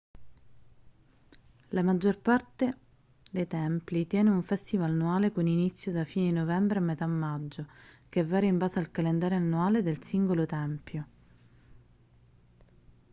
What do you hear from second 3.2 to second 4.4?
dei templi tiene